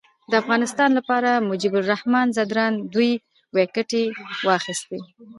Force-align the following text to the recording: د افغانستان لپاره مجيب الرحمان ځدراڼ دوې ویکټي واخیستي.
د 0.29 0.33
افغانستان 0.41 0.89
لپاره 0.99 1.29
مجيب 1.49 1.73
الرحمان 1.81 2.27
ځدراڼ 2.37 2.71
دوې 2.93 3.11
ویکټي 3.55 4.03
واخیستي. 4.47 4.99